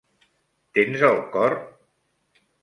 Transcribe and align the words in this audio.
Tens 0.77 1.03
el 1.09 1.19
cor? 1.37 1.55